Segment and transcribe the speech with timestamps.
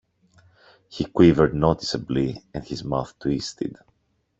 [0.89, 3.75] He quivered noticeably, and his mouth twisted.